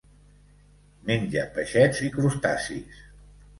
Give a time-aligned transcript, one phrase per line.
[1.09, 3.07] Menja peixets i crustacis.